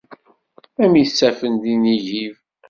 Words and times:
Am 0.83 0.93
yisaffen 0.99 1.53
di 1.61 1.73
Nigib. 1.83 2.35